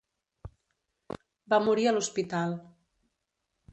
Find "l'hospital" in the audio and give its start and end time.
1.97-2.57